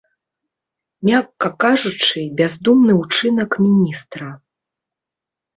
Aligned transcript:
Мякка 1.09 1.49
кажучы, 1.63 2.19
бяздумны 2.39 2.93
ўчынак 3.03 3.51
міністра. 3.67 4.27